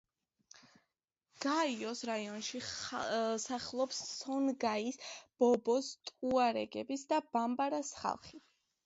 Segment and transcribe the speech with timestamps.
[1.43, 2.61] გაოს რეგიონში
[3.43, 4.97] სახლობს სონგაის,
[5.45, 8.43] ბობოს, ტუარეგების და ბამბარას ხალხი.